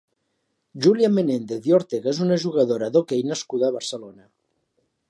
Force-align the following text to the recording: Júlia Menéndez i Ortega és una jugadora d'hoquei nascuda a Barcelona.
Júlia 0.85 1.09
Menéndez 1.17 1.69
i 1.73 1.75
Ortega 1.79 2.11
és 2.15 2.23
una 2.27 2.41
jugadora 2.47 2.91
d'hoquei 2.97 3.23
nascuda 3.33 3.71
a 3.71 3.79
Barcelona. 3.79 4.29